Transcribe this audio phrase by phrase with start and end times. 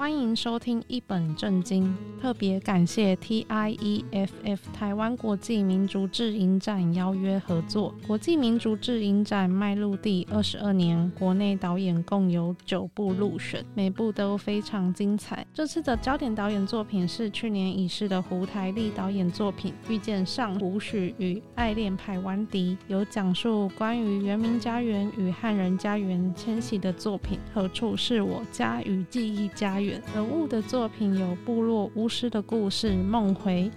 [0.00, 7.94] 欢迎收听一本正经，特别感谢 TIEFF 台湾国际民族志影展邀约合作。
[8.06, 15.46] 国际民族志影展迈入第二十二年，国内导演共有九部入选，每部都非常精彩。
[15.52, 27.38] 这次的焦点导演作品是去年已逝的胡台丽导演作品《遇见上古许与爱恋排湾笛》，有讲述关于原民家园与汉人家园迁徙的作品。
[27.52, 29.89] 何处是我家与记忆家园？
[30.14, 33.70] 人物的作品有部落巫师的故事《梦回》，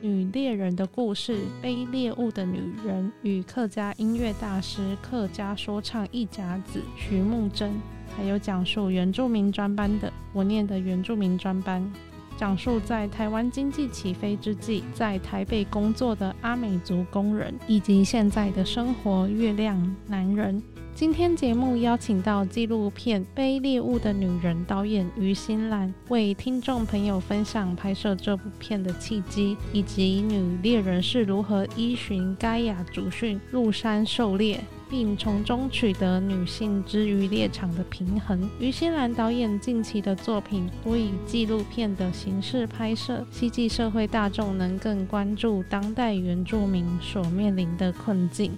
[0.00, 7.72] 女猎人的故事《背猎物的女人》，与客家音乐大师、客家说唱一甲子徐慕贞，
[8.16, 11.92] 还有讲述原住民专班的我念的原住民专班，
[12.36, 20.62] 讲述在台湾经济起飞之际，在台北工作的阿美族工人，以及现在的生活月亮男人。
[20.96, 38.48] 今天节目邀请到纪录片《背猎物的女人》导演于心兰，为听众朋友分享拍摄这部片的契机，以及女猎人是如何依循盖亚祖训入山狩猎，并从中取得女性之于猎场的平衡。
[38.58, 48.56] 于心兰导演近期的作品多以纪录片的形式拍摄，希冀社会大众能更关注当代原住民所面临的困境。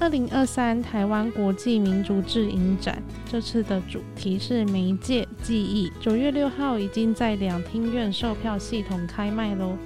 [0.00, 5.90] 二零二三台湾国际民族志影展，这次的主题是媒介记忆。
[6.00, 9.76] 九月六号已经在两厅院售票系统开卖喽。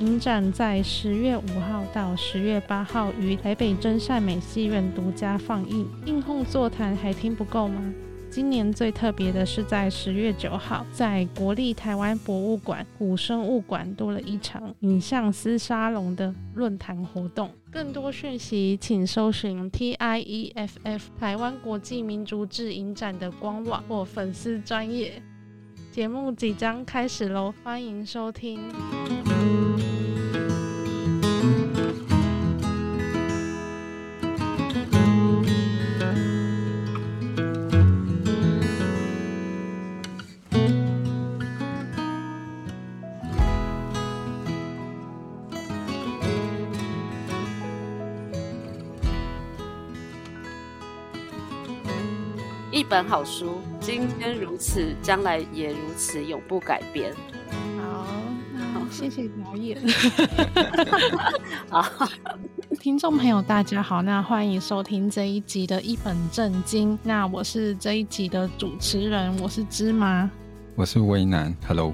[0.00, 5.86] 影展在十月五号到十月八号于台北真善美戏院独家放映。
[6.06, 7.92] 映后座谈还听不够吗？
[8.30, 17.50] 今年最特别的是，在十月九号，在国立台湾博物馆古生物馆多了一场影像思沙龙的论坛活动。
[17.70, 25.22] 更多讯息，请搜寻 TIEFF 台湾国际民族志影展的官网或粉丝专页。
[25.92, 28.58] 节目即将开始喽，欢迎收听。
[52.78, 57.12] 一本好书，今天如此，将来也如此，永不改变。
[57.76, 58.04] 好，
[58.72, 59.76] 好， 谢谢导演。
[61.68, 62.08] 好，
[62.78, 66.96] 听众朋友，大家好，那欢迎收听这一集的一本正经。
[67.02, 70.30] 那我是这一集的主持人，我是芝麻，
[70.76, 71.52] 我是威南。
[71.66, 71.92] Hello。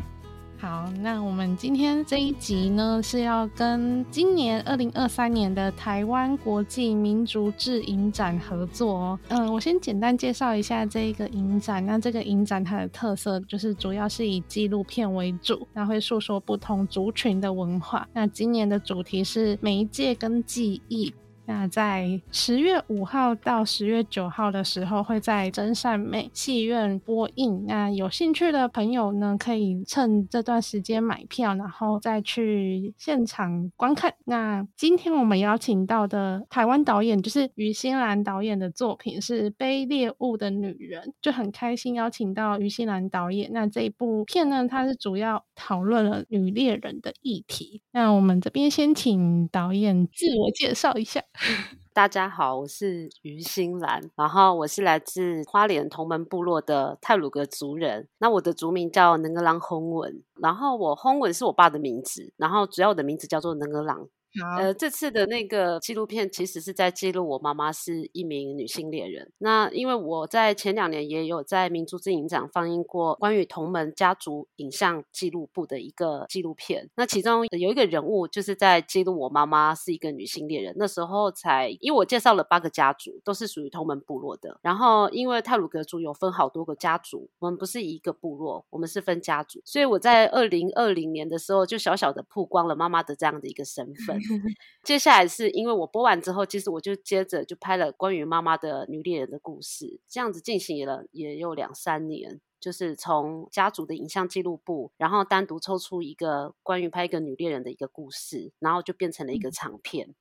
[0.65, 9.21] 好，那我们今天这一集呢，是要跟今年二零二三年的台湾国际民族志影展合作哦。
[9.29, 11.85] 嗯，我先简单介绍一下这个影展。
[11.85, 18.09] 那这个影展它的特色就是主要是以纪录片为主，那会诉说不同族群的文化。
[18.15, 21.13] 那今年的主题是媒介跟记忆。
[21.47, 27.65] 那在十月五号到十月九号的时候，会在真善美戏院播映。
[27.67, 34.15] 那有兴趣的朋友呢，可以趁这段时间买票，然后再去现场观看。
[34.25, 43.51] 那今天我们邀请到的台湾导演，就是于心兰导演的作品是《背猎物的女人》，就很开心邀请到于心兰导演。
[43.53, 47.83] 那这一部片呢，它是主要讨论了女猎人的议题。
[47.93, 51.23] 那我们这边先请导演自我介绍一下。
[51.93, 58.09] 大家好，我是于心兰，然后我是来自花莲同门部落的泰鲁格族人。
[58.19, 64.09] 那我的族名叫能格朗轰文，然后我轰文是我爸的名字，然后主要的名字叫做能格朗。
[64.43, 69.33] 好呃，这次的那个纪录片其实是在记录我妈妈是一名女性猎人。
[69.39, 76.91] 那因为我在前两年也有在民族之影展放映过关于同门家族影像记录部的一个纪录片。
[76.97, 80.75] 那其中有一个人物就是在记录我妈妈是一个女性猎人。
[80.77, 84.59] 那时候才，因为我介绍了八个家族，都是属于同门部落的。
[84.63, 89.61] 然后因为泰鲁格族有分好多个家族，我们不是一个部落，我们是分家族。
[89.65, 94.24] 所以我在二零二零年的时候就小小的曝光了妈妈的这样的一个身份。
[94.83, 110.09] 接下来是因为我播完之后，其实我就接着就拍了关于妈妈的女猎人的故事，这样子进行了也有两三年，就是从家族的影像记录部，然后单独抽出一个关于拍一个女猎人的一个故事，然后就变成了一个长片。
[110.09, 110.15] 嗯，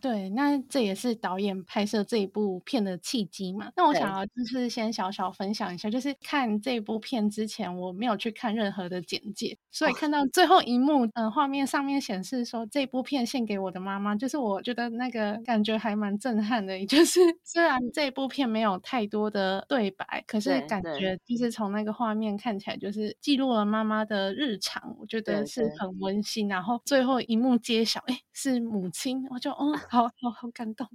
[0.00, 3.70] 对，那这也是导演拍摄这一部片的契机嘛。
[3.74, 16.78] 那我想要就是先小小分享一下，就是看这部片之前，我没有去看任何的简介，所以看到最后一幕，嗯、哦，画、呃、面上面显示说这部片献给我的妈妈，就是我觉得那个感觉还蛮震撼的。
[16.78, 26.48] 也 就是虽然这部片没有太多的对白，可是感觉就是从那个画面看起来，就是记录了妈妈的日常，我觉得是很温馨。
[26.48, 29.26] 然后最后一幕揭晓，哎，是母亲。
[29.30, 30.86] 我就哦， 好好好感动。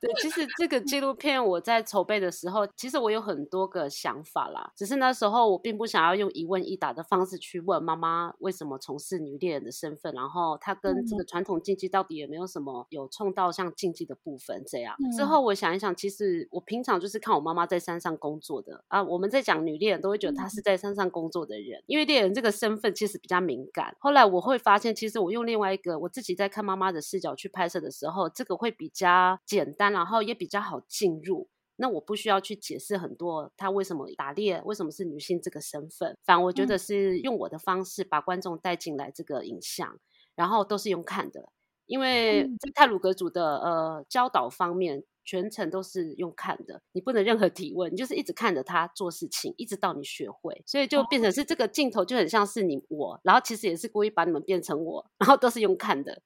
[0.00, 4.72] 对，其实这个纪录片我在筹备的时候，其实我有很多个想法啦。
[4.76, 14.94] 只是那时候我并不想要用一问一答的方式去问妈妈为什么从事女猎人的身份，然后她 跟这个传统竞技到底有没有什么有冲到像竞技的部分这样。
[15.16, 19.02] 之后我想一想，其实我平常就是看我妈妈在山上工作的啊。
[19.02, 23.96] 我们在讲女猎人，都会觉得她是在山上工作的人，因为猎人这个身份其实比较敏感。
[23.98, 31.48] 后来我会发现，其实我用另外一个我自己在看妈妈的视角去拍摄的时候，这个会比较简单，然后也比较好进入。
[31.76, 36.18] 那我不需要去解释很多，她为什么打猎，为什么是女性这个身份。
[36.24, 40.00] 反而我觉得是用我的方式把观众带进来这个影像，嗯、
[40.34, 41.52] 然后都是用看的，
[41.88, 45.02] 因为在泰鲁阁族的呃教导方面。
[45.30, 56.22] 全程都是用看的，你不能任何提问，你就是一直看着他做事情，一直到你学会，所以就变成是这个镜头就很像是你我，然后其实也是故意把你们变成我，然后都是用看的，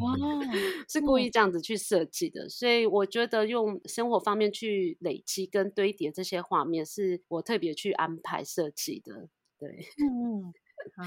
[0.00, 0.14] 哇，
[0.88, 9.28] 是故意这样子去设计的，所以我觉得用生活方面去累积跟堆叠这些画面，是我特别去安排设计的，
[9.58, 10.54] 对，嗯，
[10.96, 11.04] 好。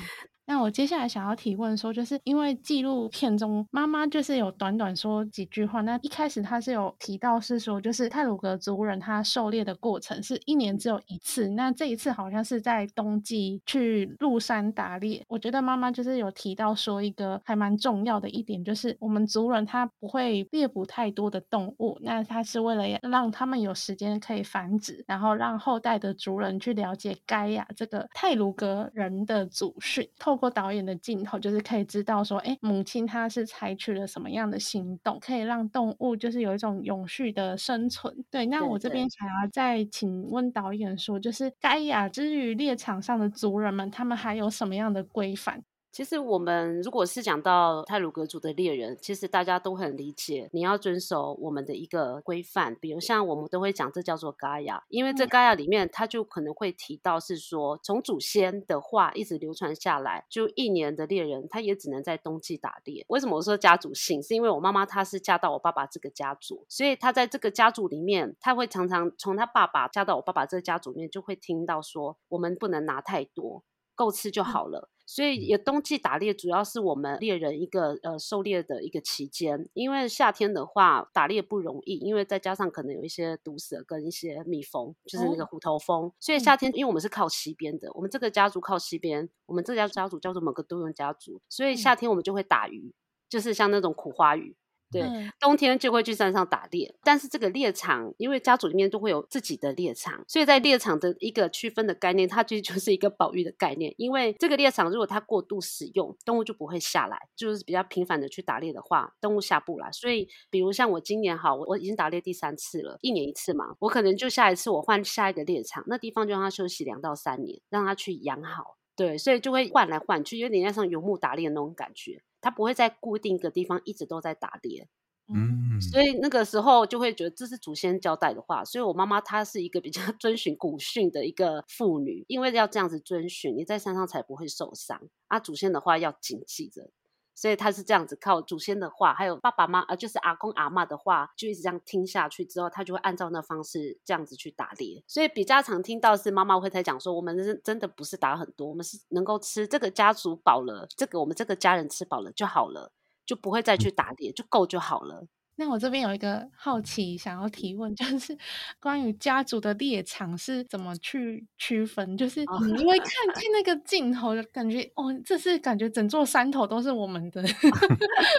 [0.50, 5.81] 那我接下来想要提问说，就是因为纪录片中妈妈就是有短短说几句话。
[5.81, 11.50] 那一开始她是有提到是说，就是泰鲁格族人他狩猎的过程是一年只有一次。
[11.50, 15.21] 那这一次好像是在冬季去入山打猎。
[15.27, 30.08] 我觉得妈妈就是有提到说一个还蛮重要的一点，就是我们族人他不会猎捕太多的动物，那他是为了让他们有时间可以繁殖，然后让后代的族人去了解盖亚这个泰鲁格人的族祖训。
[30.18, 38.16] 透过导演的镜头，就是可以知道说，哎，母亲她是采取了什么样的行动，可以让动物就是有一种永续的生存。
[38.31, 45.62] 对，那我这边想要再请问导演说，就是盖亚之于猎场上的族人们，他们还有什么样的规范？
[45.97, 63.03] 其实我们如果是讲到泰鲁格族的猎人，其实大家都很理解，你要遵守我们的一个规范，比如像我们都会讲这叫做嘎雅，因为这嘎雅里面它就可能会提到是说，从祖先的话一直流传下来，就一年的猎人他也只能在冬季打猎。
[63.07, 64.21] 为什么我说家族性？
[64.21, 73.63] 是因为我妈妈她是嫁到我爸爸这个家族，所以她在这个家族里面，她会常常从她爸爸嫁到我爸爸这个家族里面，就会听到说，我们不能拿太多，
[73.95, 74.91] 够吃就好了。
[75.07, 86.12] 所以也冬季打猎主要是我们猎人一个呃狩猎的一个期间，因为夏天的话打猎不容易，因为再加上可能有一些毒蛇跟一些蜜蜂，就是那个虎头蜂。
[86.19, 92.94] 所以夏天因为我们是靠西边的，我们这个家族靠西边，我们这家家族叫做某个多用家族，所以夏天我们就会打鱼，
[93.30, 94.57] 就是像那种苦花鱼。
[94.92, 95.04] 对，
[95.39, 103.94] 冬天就会去山上打猎，但是这个猎场，因为家族里面都会有自己的猎场，所以在猎场的一个区分的概念，它其实就是一个保育的概念。
[103.98, 109.92] 因为这个猎场如果它过度使用，动物就不会下来，就是比较频繁的去打猎的话，动物下不来。
[109.92, 118.78] 所以，比如像我今年好，我我已经打猎第三次了，一年一次嘛，我可能就下一次我换下一个猎场，那地方就让它休息两到三年，让它去养好。
[118.97, 122.21] 对，所以就会换来换去，有点像游牧打猎的那种感觉。
[122.41, 124.88] 它不会在固定一个地方一直都在打猎，
[125.27, 128.63] 嗯，所以那个时候就会觉得这是祖先交代的话。
[128.66, 135.39] 所以我妈妈她是一个比较 遵循古训的一个妇女，因为要这样子遵循，你在山上才不会受伤啊。
[135.39, 136.89] 祖先的话要谨记着。
[137.37, 145.03] 所以他是这样子靠祖先的话，还有爸爸妈呃，就是阿公阿妈的话，就一直这样听下去之后，他就会按照那方式这样子去打猎。
[145.06, 152.91] 所以比较常听到是妈妈会在讲说，我们是真的不是打很多，我们是能够吃这个家族饱了，这个我们这个家人吃饱了就好了，
[153.23, 155.27] 就不会再去打猎，就够就好了。
[155.59, 158.37] 那我这边有一个好奇想要提问， 就是
[158.80, 162.16] 关于家族的猎场是怎么去区分？
[162.16, 167.44] 就是因为看看那个镜头的感觉，哦，这是感觉整座山头都是我们的。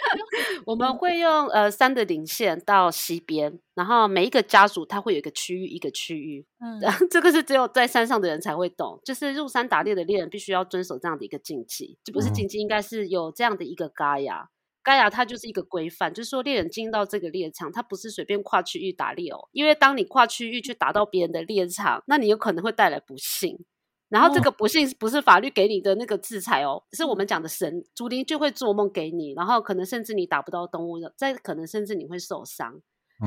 [0.64, 14.50] 我们会用呃山的领线到西边，然后每一个家族它会有一个区域一个区域，嗯，这个是只有在山上的人才会懂，就是入山打猎的猎人必须要遵守这样的一个禁忌，就不是禁忌，应该是有这样的一个嘎呀。
[14.88, 23.62] 盖亚它就是一个规范，就是说猎人进到这个猎场，他不是随便跨区域打猎哦，因为当你跨区域去打到别人的猎场，那你有可能会带来不幸。
[24.08, 32.80] 然后这个不幸不是法律给你的那个制裁哦，是我们讲的神，祖灵就会做梦给你，然后可能甚至你打不到动物的，再可能甚至你会受伤。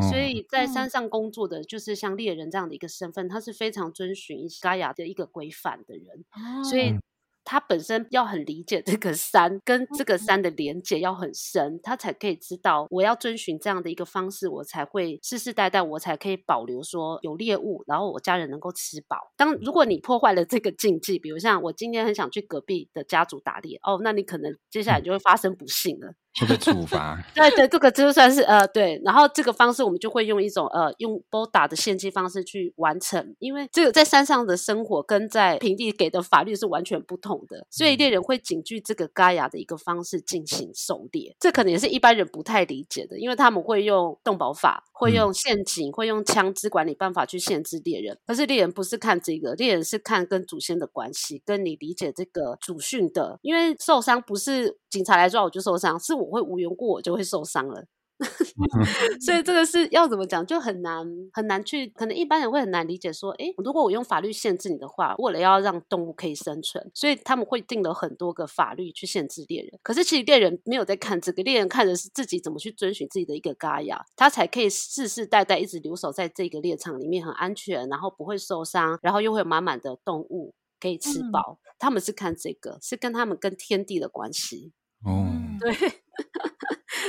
[0.09, 6.25] 所以在山上工作的就是像猎人这样的一个身份，他是非常遵循盖亚的一个规范的人，
[6.63, 6.95] 所以。
[7.43, 19.17] 他本身要很理解这个山跟这个山的连接要很深，他才可以知道我要遵循这样的一个方式，我才会世世代代我才可以保留说有猎物，然后我家人能够吃饱。
[19.35, 26.13] 当如果你破坏了这个禁忌，比如像我今天很想去隔壁的家族打猎，哦，那你可能接下来就会发生不幸了。
[26.39, 27.21] 会被处罚？
[27.35, 57.85] 对对，这个就算是呃对，然后这个方式我们就会用一种呃用拨打的献祭方式去完成，因为这个在山上的生活跟在平地给的法律是完全不同的，所以猎人会谨据这个嘎牙的一个方式进行狩猎，这可能也是一般人不太理解的，因为他们会用动保法，会用陷阱，会用枪支管理办法去限制猎人，可是猎人不是看这个，猎人是看跟祖先的关系，跟你理解这个祖训的，因为受伤不是警察来抓我就受伤，是我会无缘故我就会受伤了，
[59.19, 69.79] 所以这个是要怎么讲就很难很难去，可能一般人会很难理解说，诶，如果我用法律限制你的话，为了要让动物可以生存，所以他们会定了很多个法律去限制猎人。
[69.81, 81.57] 可是其实猎人没有在看这个，猎人看的是自己怎么去遵循自己的一个嘎亚，他才可以世世代代一直留守在这个猎场里面，很安全，然后不会受伤，然后又会有满满的动物可以吃饱。
[81.59, 84.73] 嗯、他们是看这个，是跟他们跟天地的关系。
[85.03, 85.25] 哦，
[85.59, 85.73] 对，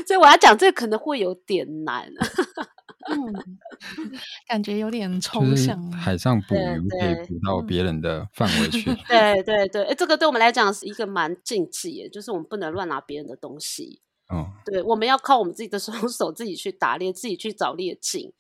[0.07, 2.09] 所以我要讲这个可能会有点难，
[3.11, 3.33] 嗯，
[4.49, 5.91] 感觉有点抽象。
[5.93, 14.01] 海上捕鱼可以捕到别人的范围去，对对对，哎，这个对我们来讲是一个蛮禁忌的，就是我们不能乱拿别人的东西。
[14.29, 18.33] 哦，对，我们要靠我们自己的双手，自己去打猎，自己去找猎径。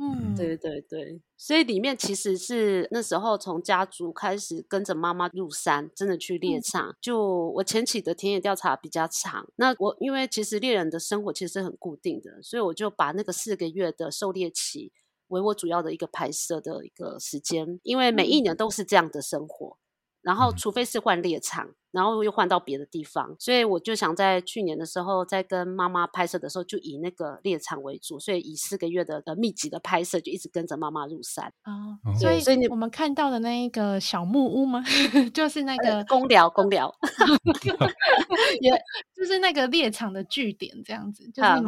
[0.00, 6.90] 嗯，对对对，所以里面其实是那时候从家族开始跟着妈妈入山，真的去猎场。
[6.90, 14.92] 嗯、就我前期的田野调查比较长，那我因为其实猎人的生活其实是很固定的，所以我就把那个四个月的狩猎期
[15.26, 19.78] 为我主要的一个拍摄的一个时间，因为每一年都是这样的生活。
[20.20, 31.52] 然后，除非是换猎场，然后又换到别的地方，所以我就想在去年的时候，在跟妈妈拍摄的时候，就以那个猎场为主，所以以四个月的呃密集的拍摄，就一直跟着妈妈入山。
[31.64, 34.84] 哦，所以所以你我们看到的那一个小木屋吗？
[35.32, 36.94] 就是那个公寮，公寮，
[38.60, 38.70] 也
[39.16, 41.66] 就是那个猎场的据点，这样子，就是你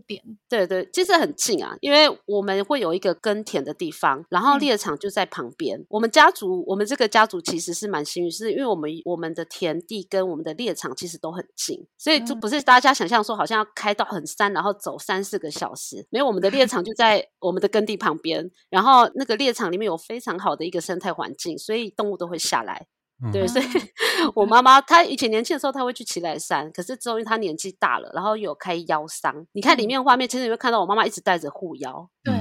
[0.00, 5.78] 点，对对，其实很近啊，因为我们会有一个耕田的地方，然后猎场就在旁边。
[5.78, 16.06] 嗯、我们家族，我们这个家族其实是蛮幸运，是因为我们我们的田地跟我们的猎场其实都很近，所以就不是大家想象说好像要开到很山，然后走三四个小时。
[16.10, 22.86] 没有，我们的猎场就在 我们的耕地旁边，然后那个猎场里面有非常好的一个生态环境，所以动物都会下来。
[23.32, 23.64] 对，所以
[24.34, 29.34] 我妈妈她以前年轻的时候，她会去奇来山，可是之后因为她年纪大了，然后有开腰伤。
[29.52, 32.08] 你看里面画面，其实你会看到我妈妈一直带着护腰。
[32.22, 32.37] 对。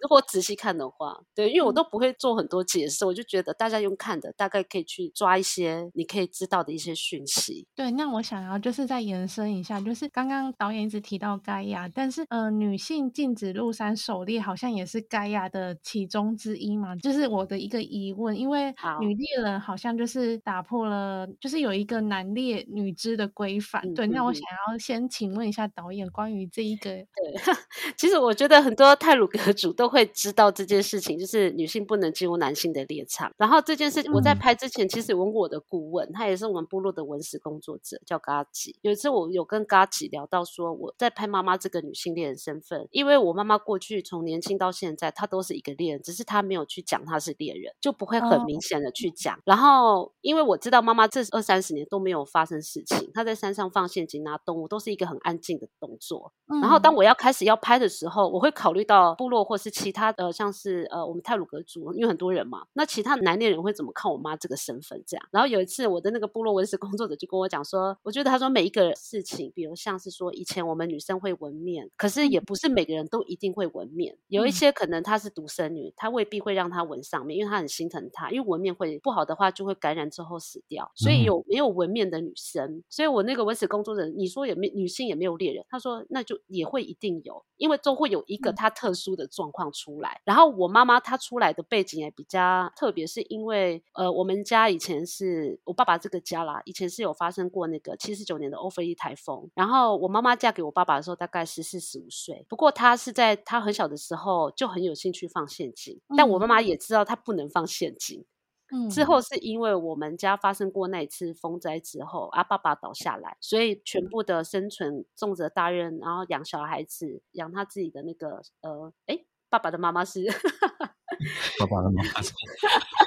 [0.00, 7.66] 如果仔细看的话，对，因为我都不会做很多解释，嗯、我就觉得大家用看的，大概可以去抓一些你可以知道的一些讯息。
[7.74, 23.82] 对，那我想要就是再延伸一下，就是刚刚导演一直提到盖亚，但是呃，女性禁止入山狩猎，好像也是盖亚的其中之一嘛，就是我的一个疑问，因为女猎人好像就是打破了，就是有一个男猎女织的规范。
[23.84, 27.06] 嗯、对，那我想要先请问一下导演关于这一个，对，
[27.98, 33.30] 其实我觉得很多泰鲁格族都会知道这件事情，就是女性不能进入男性的猎场。
[33.36, 38.76] 然后这件事，我在拍之前，其实问过我的顾问，他也是我们部落的文史工作者，叫嘎吉。
[38.82, 49.38] 有一次我有跟嘎吉聊到，说我在拍妈妈这个女性猎人身份，因为我妈妈过去从年轻到现在，她都是一个猎人，只是她没有去讲她是猎人，就不会很明显的去讲。
[49.44, 56.32] 然后因为我知道妈妈这二三十年都没有发生事情，她在山上放陷阱拿动物都是一个很安静的动作。
[56.62, 60.10] 然后当我要开始要拍的时候，我会考虑到部落或是其他。
[60.12, 65.00] 的，像是呃，我们泰鲁格族，因为很多人嘛，那其他男猎人会怎么看我妈这个身份？
[65.06, 82.82] 这样，然后有一次，我的那个部落文史工作者就跟我讲说，我觉得他说每一个事情，比如像是说以前我们女生会纹面，可是也不是每个人都一定会纹面，有一些可能她是独生女，她未必会让她纹上面，因为她很心疼她，因为纹面会不好的话就会感染之后死掉，所以有没有纹面的女生？
[82.88, 85.64] 所以我那个文史工作者，你说也没女性也没有猎人？
[85.68, 99.50] 他说那就也会一定有，因为都会有一个她特殊的状况出来，然后我妈妈她出来的背景也比较特别，是因为呃，我们家以前是我爸爸这个家啦，以前是有发生过那个七十九年的欧菲利台风。
[99.54, 102.44] 然后我妈妈嫁给我爸爸的时候，大概十四十五岁。
[102.48, 108.24] 不过她是在她很小的时候就很有兴趣放陷阱，但我妈妈也知道她不能放陷阱。
[108.72, 119.18] 嗯，之后是因为我们家发生过那一次风灾之后，啊，爸爸倒下来，所以全部的生存重责大任，然后养小孩子，养他自己的那个呃，哎，
[119.50, 120.24] 爸爸的妈妈是，
[121.58, 122.32] 爸爸的妈妈是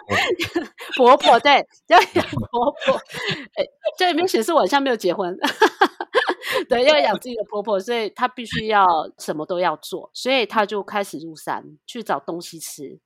[0.95, 2.93] 婆婆，对，要养婆婆，
[3.55, 3.65] 哎，
[3.97, 5.35] 这里面显示我好像没有结婚。
[6.69, 8.85] 对，要养自己的婆婆，所以她必须要
[9.17, 12.99] 什么都要做，所以她就开始入山去找东西吃。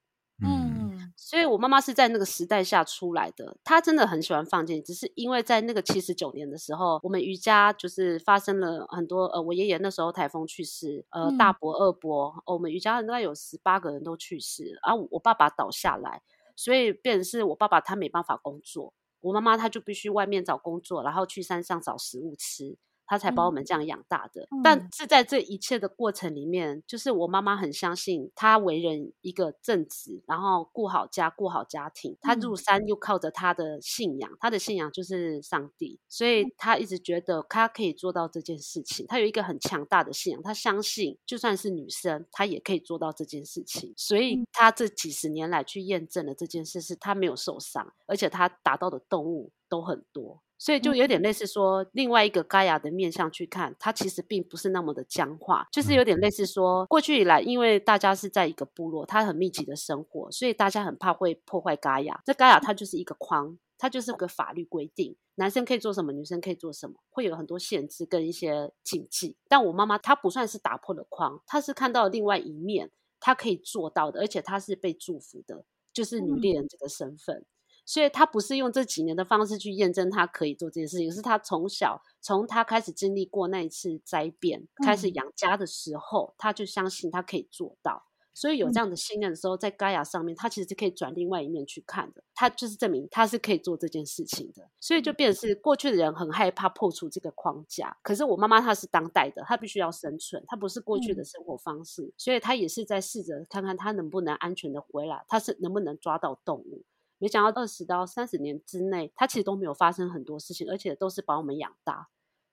[0.44, 0.77] 嗯，
[1.20, 16.22] 所以我妈妈是在那个时代下出来的，她真的很喜欢放箭，只是因为在那个七十九年的时候，我们余家就是发生了很多呃，我爷爷那时候台风去世，呃，大伯、二伯，哦、我们余家大概有十八个人都去世，然后我爸爸倒下来，
[16.56, 22.78] 所以变成是我爸爸他没办法工作，我妈妈她就必须外面找工作，然后去山上找食物吃。
[23.08, 32.18] 他才把我们这样养大的，嗯、但是在这一切的过程里面，就是我妈妈很相信他为人一个正直，然后顾好家，顾好家庭。
[32.22, 39.06] 他入山又靠着他的信仰，他的信仰就是上帝，所以他一直觉得他可以做到这件事情。
[39.08, 43.94] 他有一个很强大的信仰，他相信就算是女生，她也可以做到这件事情。
[43.96, 50.42] 所以他这几十年来去验证了这件事，是她没有受伤，而且她打到的动物都很多。
[50.58, 62.22] 所以就有点类似说，另外一个嘎亚的面向去看，它其实并不是那么的僵化，就是有点类似说，过去以来，因为大家是在一个部落，它很密集的生活，所以大家很怕会破坏嘎亚。
[62.26, 69.36] 这嘎亚它就是一个框，它就是个法律规定，男生可以做什么，女生可以做什么，会有很多限制跟一些禁忌。
[69.48, 77.46] 但我妈妈她不算是打破了框，她是看到了另外一面，她可以做到的，而且她是被祝福的，就是女猎人这个身份。
[77.88, 88.04] 所以他不是用这几年的方式去验证他可以做这件事情，是他从小从他开始经历过那一次灾变，开始养家的时候，他就相信他可以做到。
[88.34, 92.24] 所以有这样的信任的时候，在盖亚上面，他其实是可以转另外一面去看的。
[92.36, 94.70] 他就是证明他是可以做这件事情的。
[94.80, 106.84] 所以就变成是过去的人很害怕破除这个框架，可是我妈妈她是当代的，她必须要生存，她不是过去的生活方式，所以她也是在试着看看她能不能安全的回来，她是能不能抓到动物。
[107.20, 112.10] 没想到二十到三十年之内，他其实都没有发生很多事情，而且都是把我们养大。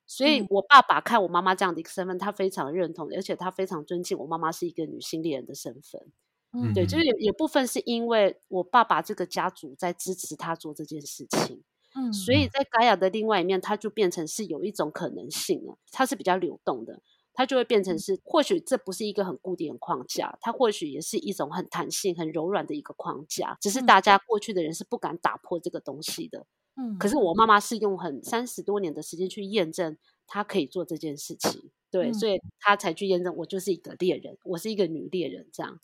[0.06, 6.12] 所以，我爸爸看我妈妈这样的一个身份，他非常认同，而且他非常尊敬我妈妈是一个女性猎人的身份。
[6.52, 11.62] 嗯，对，就是有有部分是因为我爸爸这个家族在支持他做这件事情。
[11.94, 17.00] 嗯，所以在盖亚的另外一面，他就变成是有一种可能性了，它是比较流动的。
[17.34, 23.58] 它就会变成是，或许这不是一个很固定的框架，它或许也是一种很弹性、很柔软的一个框架。
[23.60, 26.46] 只是大家过去的人是不敢打破这个东西的。
[26.76, 31.70] 嗯，可是我妈妈是用很三十多年的时间去验证，她可以做这件事情。
[31.90, 35.78] 对，所以她才去验证，我就是一个猎人，我是一个女猎人，这样。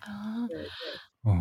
[0.00, 0.66] 啊，对对。
[1.22, 1.32] 哦，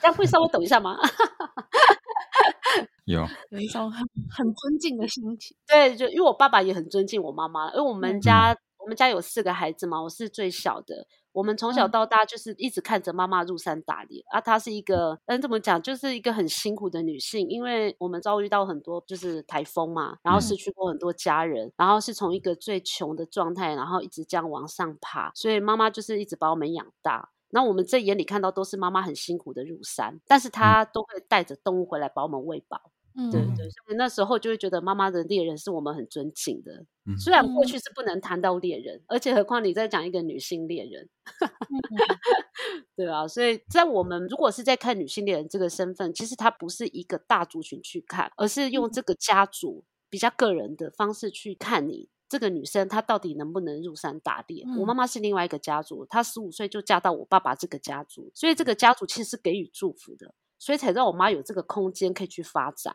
[0.00, 0.96] 这样会稍微抖一下吗？
[3.06, 5.56] 有有一种很很尊敬的心情。
[5.66, 8.56] 对，就因为我爸爸也很尊敬我妈妈，因为我们家。
[8.82, 11.06] 我们家有四个孩子嘛，我是最小的。
[11.30, 17.48] 我们从小到大就是一直看着妈妈入山打猎，啊，她是一个，嗯，怎么讲，就是一个很辛苦的女性。
[17.48, 25.30] 因为我们遭遇到很多就是台风嘛，然后失去过很多家人，嗯、然后是从一个最穷的状态，然后一直这样往上爬。
[25.34, 27.30] 所以妈妈就是一直把我们养大。
[27.54, 32.91] 那我们在眼里看到都是妈妈很辛苦的入山，但是她都会带着动物回来把我们喂饱。
[33.14, 36.84] 嗯，对对，所以那时候就会觉得妈妈的猎人是我们很尊敬的。
[37.04, 41.08] 嗯，虽然过去是不能谈到猎人，而且何况你在讲一个女性猎人，
[42.96, 54.64] 对啊，所以在我们如果是在看女性猎人这个身份，其实它不是一个大族群去看，而是用这个家族比较个人的方式去看你这个女生，她到底能不能入山打猎。
[54.66, 60.34] 嗯，我妈妈是另外一个家族，她十五岁就嫁到我爸爸这个家族，所以这个家族其实是给予祝福的。
[60.62, 62.94] 所以才让我妈有这个空间可以去发展，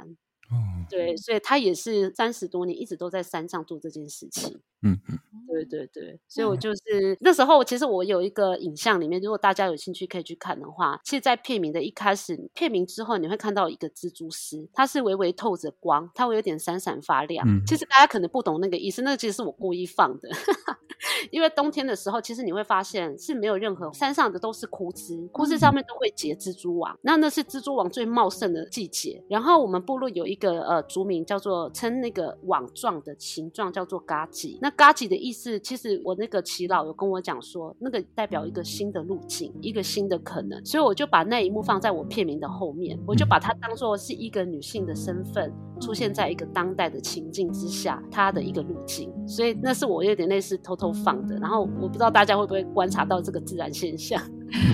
[0.90, 17.48] 对，所以他也是三十多年一直都在山上做这件事情，嗯嗯，对对对，所以我就是、嗯、那时候，其实我有一个影像里面，如果大家有兴趣可以去看的话，其实，在片名的一开始，片名之后你会看到一个蜘蛛丝，它是微微透着光，它会有点闪闪发亮。
[17.48, 20.30] 嗯、其实大家可能不懂那个意思，那个其实是我故意放的。
[21.32, 29.24] 因为冬天的时候，其实你会发现是没有任何山上的都是枯枝，枯枝上面都会结蜘蛛网，那那是蜘蛛网最茂盛的季节。
[29.30, 50.92] 然后我们部落有一个呃族名叫做称那个网状的形状叫做嘎吉，那嘎吉的意思，其实我那个耆老有跟我讲说，那个代表一个新的路径，一个新的可能，所以我就把那一幕放在我片名的后面，我就把它当做是一个女性的身份出现在一个当代的情境之下，她的一个路径，所以那是我有点类似偷偷。
[50.98, 54.20] 放的，然后我不知道大家会不会观察到这个自然现象。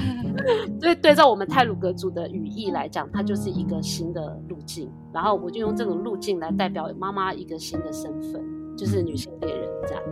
[0.79, 4.89] 对，对照我们泰鲁格族的语义来讲，它就是一个新的路径。
[5.13, 8.43] 然后我就用这种路径来代表妈妈一个新的身份，
[8.75, 10.03] 就是女性猎人这样。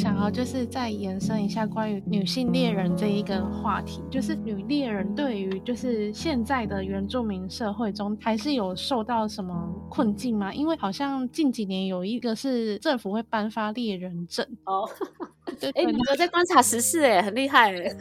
[0.00, 9.54] 想要就是再延伸一下关于女性猎人这一个话题，就是女猎人对于就是现在的原住民社会中，还是有受到什么
[9.90, 10.54] 困境吗？
[10.54, 14.88] 因为好像近几年有一个是政府会颁发猎人证哦。
[15.74, 17.96] 哎，你有在观察时事哎，很厉害 哎。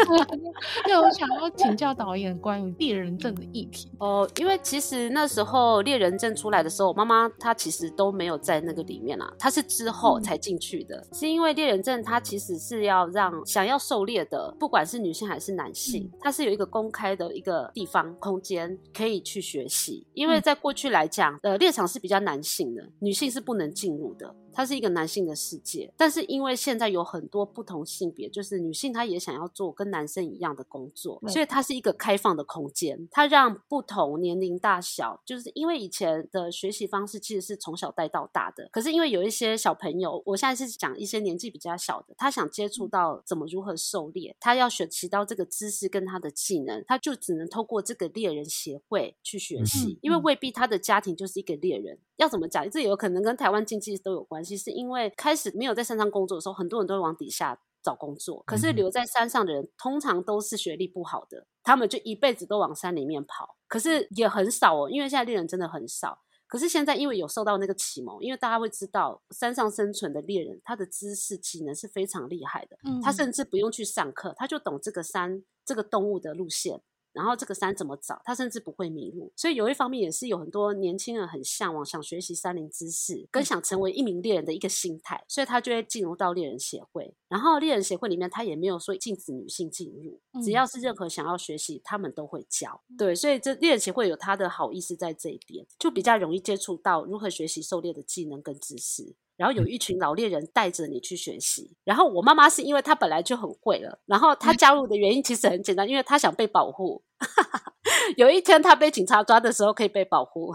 [0.85, 3.91] 对，我想要请教导演关于猎人证的议题。
[3.99, 24.33] 哦，因为其实那时候猎人证出来的时候，妈妈她其实都没有在那个里面啊，她是之后才进去的，嗯、是因为猎人证它其实是要让想要狩猎的，不管是女性还是男性，它是有一个公开的一个地方空间可以去学习，因为在过去来讲，呃，猎场是比较男性的，女性是不能进入的。
[24.59, 54.48] 它是一个男性的世界，但是因为现在有很多不同性别，就是女性她也想要做跟男生一样的工作，所以它是一个开放的空间，它让不同年龄大小，就是因为以前的学习方式其实是从小带到大的，可是因为有一些小朋友，我现在是讲一些年纪比较小的，他想接触到怎么如何狩猎，他要学习到这个知识跟他的技能，他就只能透过这个猎人协会去学习，因为未必他的家庭就是一个猎人，要怎么讲，这有可能跟台湾经济都有关系。
[54.49, 58.41] 其实因为开始没有在山上工作的时候，很多人都会往底下找工作。
[58.47, 63.55] 可是留在山上的人，通常都是学历不好的，他们就一辈子都往山里面跑。
[63.67, 66.19] 可是也很少哦，因为现在猎人真的很少。
[66.47, 72.75] 可是现在因为有受到那个启蒙，因为大家会知道山上生存的猎人，他的知识技能是非常厉害的。
[72.85, 76.81] 嗯他甚至不用去上课，他就懂这个山这个动物的路线。
[77.13, 79.31] 然后这个山怎么找，他甚至不会迷路。
[79.35, 87.13] 所以有一方面也是有很多年轻人很向往，想学习山林知识，跟想成为一名猎人的一个心态，所以他就会进入到猎人协会。
[87.27, 92.81] 然后猎人协会里面，他也没有说禁止女性进入，只要是任何想要学习，他们都会教。
[92.97, 99.15] 对，所以这猎人协会有他的好意思在这一点，就比较容易接触到如何学习狩猎的技能跟知识。
[99.39, 101.71] 然后有一群老猎人带着你去学习。
[101.85, 107.01] 然后我妈妈是因为她本来就很会了，然后她加入的原因其实很简单，因为她想被保护。
[108.17, 110.53] 有一天他被警察抓的时候，可以被保护，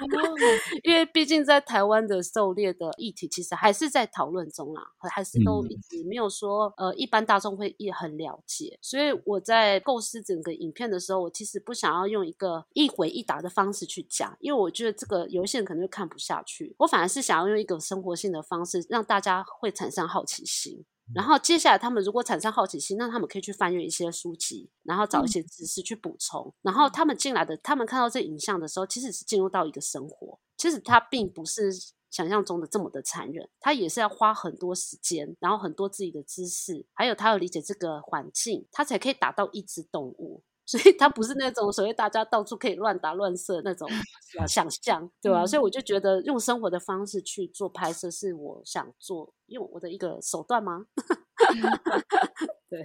[0.82, 8.78] 因为毕竟在台湾的狩猎的议题，其实还是在讨论中啦，还是都一直没有说呃，一般大众会也很了解。
[8.82, 16.74] 所以我在构思整个影片的时候，我其实不想要用一个一回一答的方式去讲，因为我觉得这个有些人可能会看不下去。
[16.78, 20.84] 我反而是想要用一个生活性的方式，让大家会产生好奇心。
[21.12, 26.46] 然后接下来，他们如果产生好奇心，那他们可以去翻阅一些书籍，然后找一些知识去补充。
[26.46, 30.38] 嗯、然后他们进来的，他们看到这影像的时候，其实是进入到一个生活。
[30.56, 31.70] 其实它并不是
[32.10, 40.42] 想象中的这么的残忍，他也是要花很多时间，然后很多自己的知识，还有他要理解这个环境，他才可以打到一只动物。
[40.66, 43.88] 所以它不是那种所谓大家到处可以乱打乱射那种
[44.48, 45.46] 想象，对吧？
[45.46, 50.86] 所以我就觉得用生活的方式去做拍摄，是我想做用我的一个手段吗？
[52.70, 52.80] 对，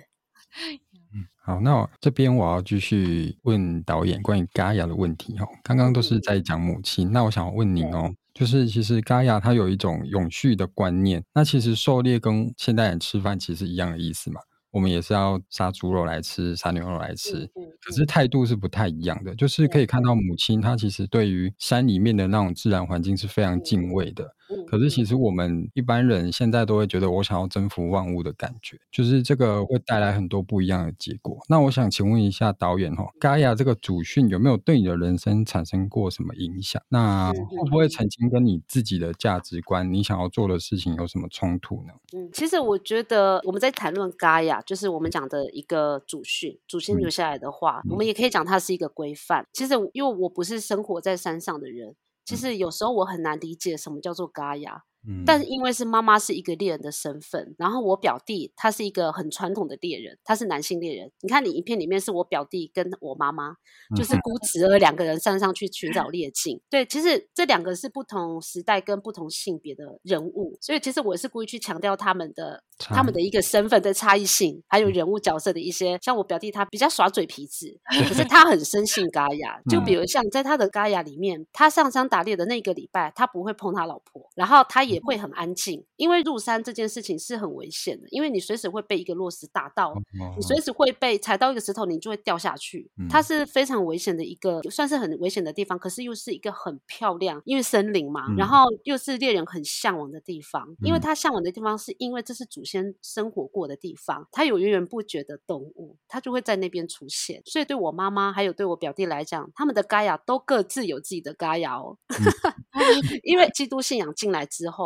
[1.13, 5.47] 嗯，好，那我这边我要继续问导演关于嘎亚的问题哦。
[5.63, 14.41] 刚刚都是在讲母亲，那我想问您哦，就是其实嘎亚它有一种永续的观念，那其实狩猎跟现代人吃饭其实一样的意思嘛？
[14.71, 17.49] 我们也是要杀猪肉来吃，杀牛肉来吃，
[17.81, 19.35] 可是态度是不太一样的。
[19.35, 24.35] 就是可以看到母亲她其实对于山里面的那种自然环境是非常敬畏的。
[24.67, 31.37] 可是其实我们一般人现在都会觉得，我想要征服万物的感觉，就是这个会带来很多不一样的结果。
[31.47, 36.81] 那我想请问一下导演哈，嘎亚这个祖训有没有对你的人生产生过什么影响？
[36.89, 41.93] 那会不会曾经跟你自己的价值观、你想要做的事情有什么冲突呢？
[42.13, 49.45] 嗯，其实我觉得我们在谈论嘎亚，就是我们讲的一个祖训，祖先留下来的话，嗯、我们也可以讲它是一个规范。
[49.53, 51.95] 其实因为我不是生活在山上的人。
[52.29, 54.83] 其实有时候我很难理解什么叫做嘎亚。
[55.07, 61.09] 嗯，但是因为是妈妈是一个猎人的身份，然后我表弟他是一个很传统的猎人，他是男性猎人。
[61.21, 63.55] 你看你影片里面是我表弟跟我妈妈，
[63.95, 66.59] 就是孤侄儿两个人上上去寻找猎境。
[66.69, 75.97] 对，其实这两个是不同时代跟不同性别的人物，所以其实我是故意去强调他们的他们的一个身份的差异性，还有人物角色的一些。
[76.01, 79.61] 像我表弟他比较耍嘴皮子， 可是他很生性嘎雅。
[79.69, 84.88] 就比如像在他的嘎雅里面，他上山打猎的那个礼拜，他不会碰他老婆，然后他。
[84.89, 89.93] 也会很安静，因为入山这件事情是很危险的，因为你随时会被一个落石打到，
[90.35, 92.89] 你随时会被踩到一个石头，你就会掉下去。
[93.09, 107.41] 它是非常危险的一个，算是很危险的地方，可是又是一个很漂亮，因为森林嘛，然后又是猎人很向往的地方，因为他向往的地方是因为这是祖先生活过的地方，他有源源不绝的动物，他就会在那边出现。
[107.45, 111.97] 所以对我妈妈还有对我表弟来讲，他们的嘎雅都各自有自己的嘎雅哦，
[113.23, 114.78] 因为基督信仰进来之后。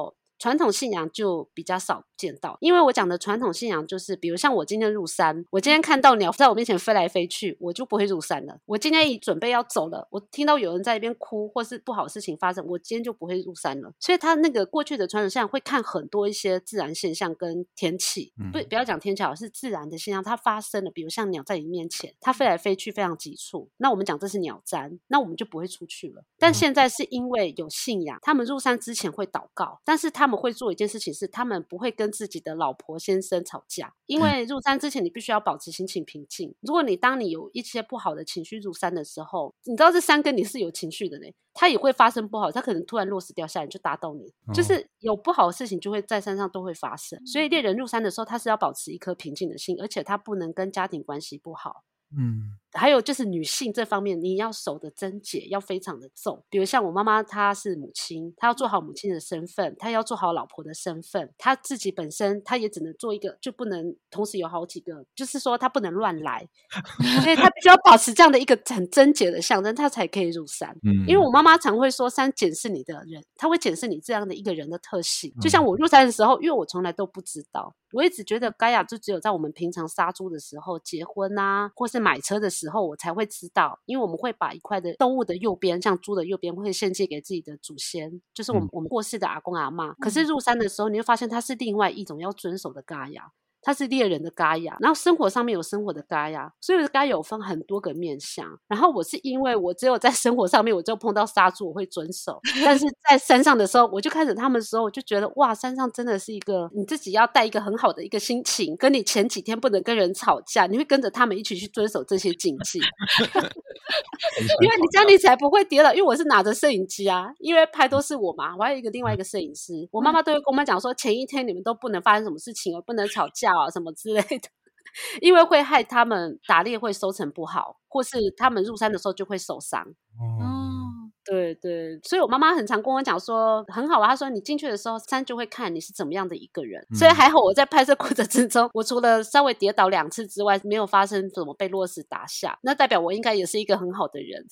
[0.44, 8.58] 传统信仰就比较少见到，因为我讲的传统信仰就是，比如像我今天入山，我今天看到鸟在我面前飞来飞去，我就不会入山了。
[8.66, 13.92] 我今天一准备要走了，我听到有人在一边哭，或是不好的事情发生，我今天就不会入山了。
[14.00, 26.24] 所以他那个过去的传统信仰会看很多一些自然现象跟天气，不不要讲天气，是自然的现象，它发生了，比如像鸟在你面前，它飞来飞去非常急促，那我们讲这是鸟瞻，那我们就不会出去了。
[26.40, 36.54] 但现在是因为有信仰，他们入山之前会祷告，但是他们会做一件事情是，他们不会跟自己的老婆先生吵架，因为入山之前你必须要保持心情平静。
[36.62, 47.20] 如果你当你有一些不好的情绪入山的时候，你知道这山跟你是有情绪的呢，它也会发生不好，它可能突然落石掉下来就打到你，就是有不好的事情就会在山上都会发生。
[47.26, 51.84] 所以猎人入山的时候，他是要保持一颗平静的心，而且他不能跟家庭关系不好。
[52.16, 52.60] 嗯。
[52.74, 56.44] 还有就是女性这方面，你要守的贞洁要非常的重。
[56.50, 61.34] 比如像我妈妈，她是母亲，她要做好母亲的身份，她要做好老婆的身份。
[61.38, 65.06] 她自己本身，她也只能做一个，就不能同时有好几个。
[65.16, 66.48] 就是说，她不能乱来，
[67.24, 70.70] 所以她必须要保持这样的一个很贞洁的象征，她才可以入山。
[70.84, 75.34] 嗯，因为我妈妈常会说，山检视你的人，她会检视你这样的一个人的特性。
[75.42, 89.94] 就像我入山的时候，因为我从来都不知道，我一直觉得盖亚就只有在我们平常杀猪的时候、结婚啊，或是买车的时候，我才会知道，因为我们会把一块的动物的右边，像猪的右边，会献祭给自己的祖先，就是我们我们过世的阿公阿嬷。
[90.00, 93.32] 可是入山的时候，你会发现它是另外一种要遵守的嘎雅。
[93.64, 98.46] 它是猎人的嘎雅，然后生活上面有生活的嘎雅，所以嘎有分很多个面相。
[98.68, 102.34] 然后我是因为我只有在生活上面，我就碰到杀猪，我会遵守；
[102.66, 112.80] 但是在山上的时候，我就开始他们的时候，我就觉得哇，山上真的是一个你自己要带一个很好的一个心情，跟你前几天不能跟人吵架，你会跟着他们一起去遵守这些禁忌，
[114.62, 115.94] 因为你这样你才不会跌倒。
[115.94, 123.53] 因为我是拿着摄影机啊，因为拍都是我嘛，我还有一个另外一个摄影师，我妈妈都会跟我们讲说，前一天你们都不能发生什么事情，而不能吵架。
[123.62, 124.50] 啊，什么之类的，
[125.22, 129.82] 因为会害他们打猎会收成不好，或是他们入山的时候就会受伤。
[129.82, 134.10] 哦，对对，所以我妈妈很常跟我讲说，很好啊。
[134.10, 136.86] 她说你进去的时候，山就会看你是怎么样的一个人。
[136.94, 144.46] 所以还好我在拍摄过程之中，我除了稍微跌倒两次之外，没有发生怎么被落石打下，那代表我应该也是一个很好的人。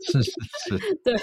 [0.00, 1.14] 是是是， 对。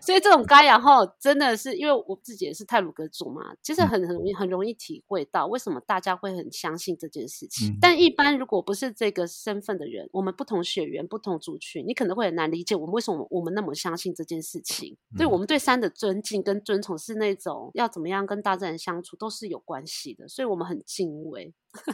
[0.00, 7.72] 所以这种嘎雅后真的是因为我自己也是泰鲁阁族嘛，其实很很容易很容易体会到为什么大家会很相信这件事情。
[7.72, 14.96] 嗯、但一般如果不是这个身份的人，我们不同血缘、不同族群，你可能会很难理解我们为什么我们那么相信这件事情。
[15.14, 21.52] 嗯、对我们对山的尊敬跟尊崇是那种要怎么样跟大自然相处都是有关系的，所以我们很敬畏。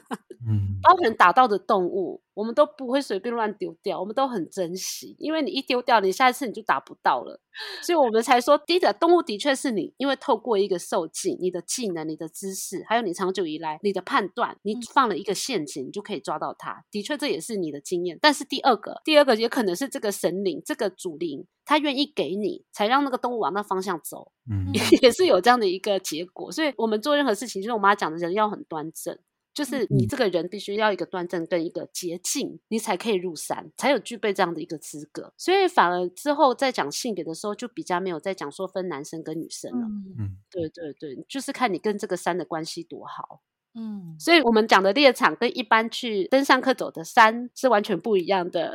[0.47, 7.40] 嗯，包含打到的动物，我们都不会随便乱丢掉，我们都很珍惜，因为你一丢掉，你下一次你就打不到了，
[7.83, 16.85] 所以我们才说，第一个动物的确是你，因为透过一个受精，你的技能、你的知识，还有你长久以来你的判断，你放了一个陷阱，你就可以抓到它。
[16.90, 18.18] 的确，这也是你的经验。
[18.20, 26.50] 但是第二个，第二个也可能是这个神灵、这个主灵，他愿意给你，才让那个动物往那方向走，嗯， 也是有这样的一个结果。
[26.52, 29.18] 所以我们做任何事情，就是我妈讲的人要很端正。
[29.52, 35.32] 就是你这个人必须要一个端正跟一个洁净，你才可以入山，才有具备这样的一个资格。
[35.36, 39.86] 所以反而之后在讲性别的时候，就比较没有在讲说分男生跟女生了。
[40.18, 43.42] 嗯，对对对，就是看你跟这个山的关系多好。
[43.74, 48.74] 嗯，所以我们讲的猎场跟一般去登山客走的山是完全不一样的。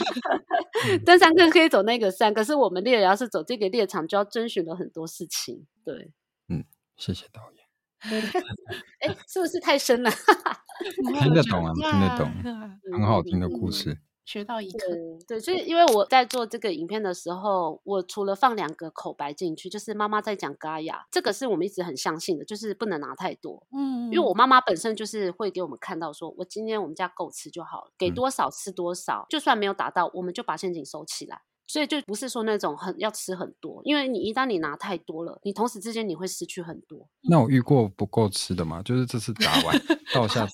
[1.04, 5.66] 登山客可以走那个山，可是我们猎人要是走这个猎场，就要遵循了很多事情。
[5.84, 6.12] 对，
[6.48, 6.64] 嗯，
[6.96, 7.55] 谢谢导演。
[8.00, 10.10] 哎， 是不是太深了？
[11.22, 12.30] 听得懂啊，听得懂，
[12.92, 14.78] 很好听的故事， 学到一课。
[15.26, 23.66] 对，所以因为我在做这个影片的时候，我除了放两个口白进去，就是妈妈在讲嘎雅，这个是我们一直很相信的，就是不能拿太多。
[23.72, 31.42] 嗯，因为我妈妈本身就是会给我们看到，说我今天我们家够吃就好了，给多少吃多少，就算没有达到，我们就把陷阱收起来。
[31.66, 37.06] 所以就不是说那种很要吃很多，因为你一旦你拿太多了，你同时之间你会失去很多。
[37.28, 38.80] 那我遇过不够吃的吗？
[38.84, 39.76] 就是这次打完
[40.14, 40.52] 到下次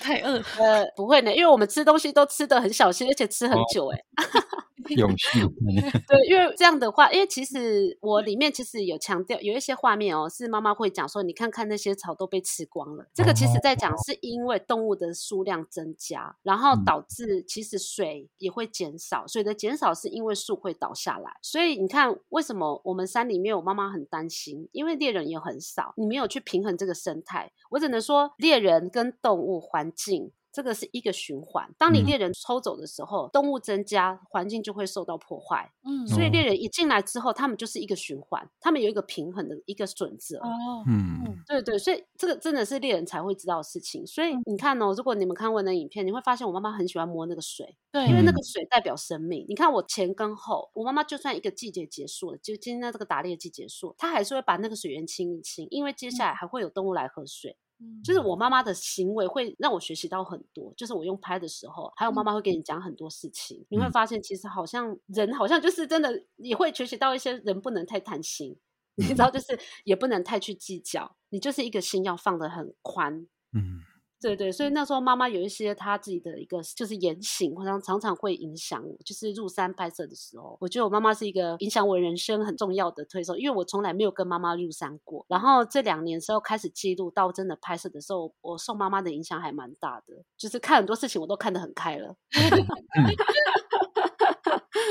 [0.00, 0.36] 太饿。
[0.58, 4.04] 呃，不会呢，因为我们吃东西都吃的很小心，而且吃很久哎。
[4.90, 5.40] 永续。
[6.08, 13.06] 对，因为这样的话，因为其实我里面其实有强调有一些画面哦，是妈妈会讲说，你看看那些草都被吃光了。
[13.14, 21.32] 这个其实在讲是因为动物的数量增加，然后导致其实水也会减少，水的减少是因为树会倒下来。
[21.42, 24.68] 所以你看，为什么我们山里面我妈妈很担心？
[24.72, 27.52] 因为猎人也很少，你没有去平衡这个生态。
[27.70, 30.32] 我只能说，猎人跟动物环境。
[30.52, 31.68] 这个是一个循环。
[31.78, 35.72] 当你猎人抽走的时候，嗯、动物增加，环境就会受到破坏。
[35.84, 40.38] 嗯，所以猎人一进来之后，他们就是一个循环，他们有一个平衡的一个准则。
[40.38, 44.06] 哦，嗯，对对，所以这个真的是猎人才会知道的事情。
[44.06, 49.46] 所以你看哦，如果你们看过那影片，你会发现我妈妈很喜欢摸那个水，对，因为那个水代表生命。
[49.48, 57.56] 你看我前跟后，我妈妈就算一个季节结束了，就今天这个打猎季结束，她还是会把那个水源清一清，因为接下来还会有动物来喝水。
[58.04, 68.52] 就是我妈妈的行为会让我学习到很多，就是我用拍的时候，还有妈妈会给你讲很多事情，嗯、你会发现其实好像人好像就是真的也会学习到一些人不能太贪心，
[68.96, 73.80] 嗯、你知道， 就是也不能太去计较，你就是一个心要放得很宽，嗯。
[74.22, 78.96] 对对，所以那时候妈妈有一些她自己的一个就是言行，好像常常会影响我。
[79.04, 85.26] 就是入山拍摄的时候，我觉得我妈妈是一个影响我人生很重要的推手，因为我从来没有跟妈妈入山过。
[85.28, 92.14] 然后这两年时候开始记录到真的拍摄的时候，我受妈妈的影响还蛮大的，就是看很多事情我都看得很开了。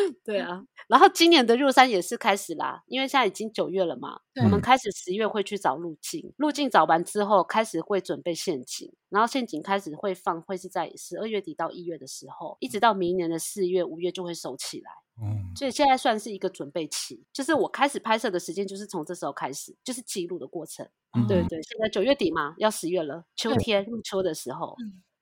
[0.23, 14.91] 对啊，然后今年的入山也是开始啦，因为现在已经九月了嘛，我们开始十月会去找路径，路径找完之后，开始会准备陷阱，然后陷阱开始会放，会是在十二月底到一月的时候，一直到明年的四月、五月就会收起来。
[15.21, 20.87] 嗯，所以现在算是一个准备期，就是我开始拍摄的时间就是从这时候开始，就是记录的过程。
[21.13, 24.75] 嗯、对对，现在九月底嘛，要十月了，秋天入秋的时候。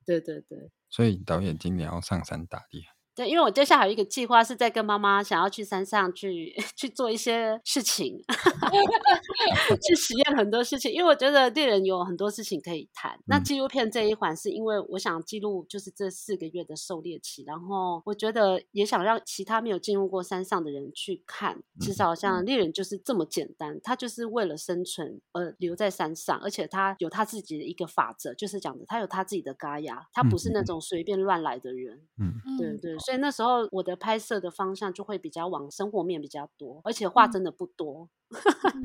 [0.06, 0.72] 对对对。
[0.90, 2.84] 所以导演今年要上山打猎。
[3.20, 8.18] 对，因为我接下来有一个计划，是在跟妈妈想要去山上去 去做一些事情，
[9.86, 10.90] 去实验很多事情。
[10.90, 13.20] 因为我觉得猎人有很多事情可以谈。
[13.26, 32.00] 那纪录片这一环，是因为我想记录就是这四个月的狩猎期，然后我觉得也想让其他没有进入过山上的人去看，至少像猎人就是这么简单，他就是为了生存而留在山上，而且他有他自己的一个法则，就是讲的他有他自己的嘎牙，他不是那种随便乱来的人。
[32.18, 32.98] 嗯，对对。
[33.10, 38.08] 所以那时候我的拍摄的方向就会比较往生活面比较多，而且话真的不多。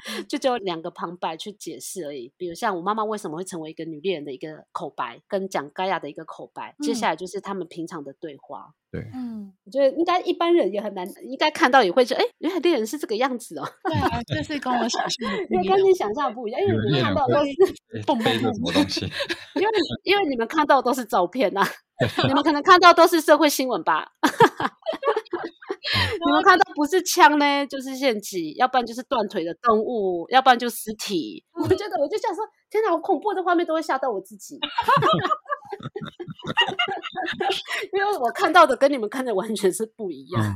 [0.09, 8.73] 嗯就只有两个旁白去解释而已，比如像我妈妈为什么会成为一个女猎人的一个口白，跟讲盖亚的一个口白，接下来就是他们平常的对话。
[8.91, 13.69] 对，嗯，我觉得应该一般人也很难，应该看到也会觉得，哎，原来猎人是这个样子哦。
[13.85, 17.53] 对啊，这是跟我想象， 因为跟你想象不一样，因为你们看到都是
[18.07, 19.05] 蹦蹦蹦什么东西，
[19.57, 19.69] 因为
[20.05, 21.63] 因为你们看到都是照片呐，
[22.27, 24.09] 你们可能看到都是社会新闻吧。
[26.25, 31.45] 你们看到不是枪呢，就是陷阱，要不然就是断腿的动物，要不然就尸体。
[31.53, 34.59] 我觉得，我就想说，天哪，好恐怖的画面都会吓到我自己。
[37.93, 40.55] 因为我看到的跟你们看的完全是不一样。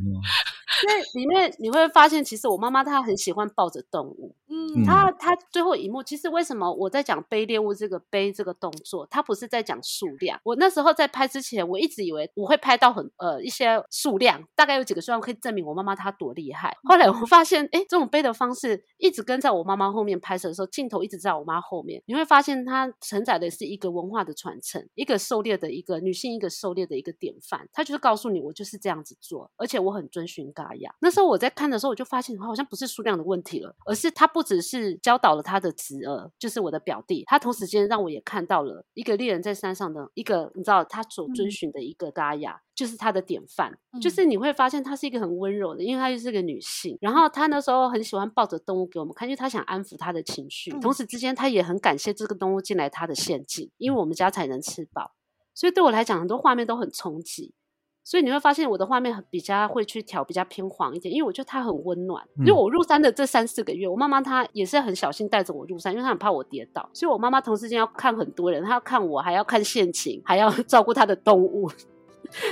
[0.80, 4.34] 因为里面你会发现，其实我妈妈她很喜欢抱着动物。
[4.48, 10.38] 嗯，她她最后一幕，其实为什么我在讲背猎物这个背这个动作，她不是在讲数量。
[10.44, 16.76] 我那时候在拍之前，我一直以为我会拍到很呃一些数量，大概有几个数量可以证明我妈妈她多厉害。
[16.84, 27.68] 后来我发现，哎，这种背的方式一直跟在我妈妈后面拍摄的时候，镜头一直在我妈后面，你会发现它承载的是一个文化的传承，一个狩猎的一个女性，一个狩猎的一个典范。
[27.72, 30.94] 她就是告诉你，我就是这样子做，而且我很遵循嘎雅。
[31.00, 46.96] 那时候我在看的时候，我就发现好像不是数量的问题了，而是他不只是教导了他的侄儿，就是我的表弟，他同时间让我也看到了一个猎人在山上的一个，你知道他所遵循的一个嘎雅，嗯、就是他的典范，嗯、就是你会发现她是一个很温柔的，因为她就是个女性。
[47.00, 55.10] 然后她那时候很喜欢抱着动物给我们看，因为她想安抚她的情绪，嗯、同时之间她也很感谢这个动物进来她的陷阱，因为我们家才能吃饱。
[55.52, 57.52] 所以对我来讲，很多画面都很冲击。
[58.04, 62.24] 所以你会发现我的画面比较会去调比较偏黄一点，因为我觉得它很温暖。
[62.38, 66.88] 因为我入山的这三四个月，我妈妈她也是很小心带着我入山，因为她很怕我跌倒。
[66.94, 71.68] 所以我妈妈同时间要看很多人，她要看我，还要看陷阱，还要 照顾她的动物。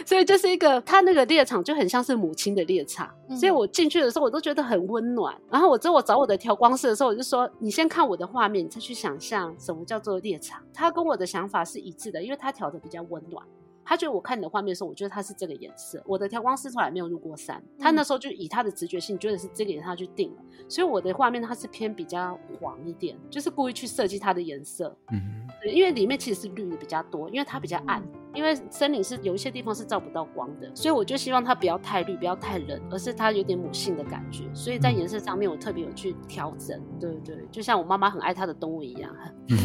[0.05, 3.09] 所以就是一个，他那个猎场就很像是母亲的猎场。
[3.39, 5.37] 所以我进去的时候，我都觉得很温暖。
[5.51, 13.45] 然后我之后我找我的调光师的时候，我就说：“你先看我的画面，你再去想象什么叫做猎场。”他跟我的想法是一致的，因为他调的比较温暖。
[13.87, 16.03] 他觉得我看你的画面的时候，我觉得它是这个颜色。
[16.05, 20.43] 我的调光师从来没有入过山，他那时候就以他的直觉性觉得是这个颜色，他去定了。
[20.69, 24.95] 所以我的画面它是偏比较黄一点，就是故意去设计它的颜色。
[25.13, 28.03] 嗯，因为里面其实是绿的比较多，因为它比较暗。
[28.35, 34.45] 因为森林是有一些地方是照不到光的，所以我就希望它不要太绿，不要太冷，而是它有点母性的感觉。
[34.53, 36.79] 所以在颜色上面，我特别有去调整。
[37.01, 39.11] 对对，就像我妈妈很爱她的动物一样。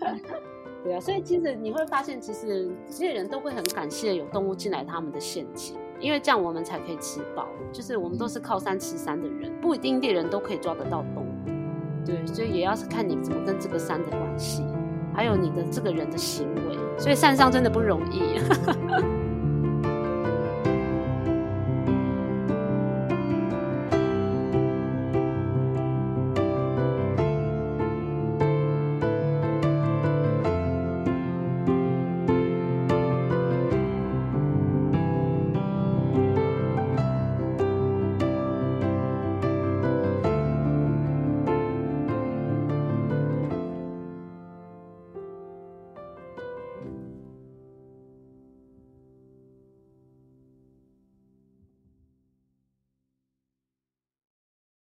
[0.82, 7.48] 对啊，所以其实你会发现，其实这些人都会很感谢有动物进来他们的陷阱，因为这样我们才可以吃饱。
[7.70, 12.06] 就是我们都是靠山吃山的人，不一定猎人都可以抓得到动物。
[12.06, 14.64] 对，所以也要是看你怎么跟这个山的关系，
[15.14, 16.78] 还有你的这个人的行为。
[16.98, 18.40] 所以山上真的不容易。